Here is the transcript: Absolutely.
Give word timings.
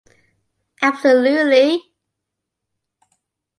Absolutely. 0.81 1.85